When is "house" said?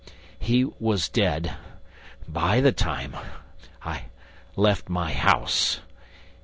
5.13-5.79